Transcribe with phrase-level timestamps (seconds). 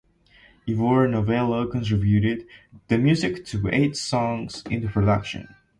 [0.67, 2.47] Ivor Novello contributed
[2.87, 5.53] the music to eight songs in the production.